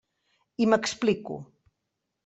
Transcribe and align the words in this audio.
I 0.65 0.67
m'explico. 0.71 1.41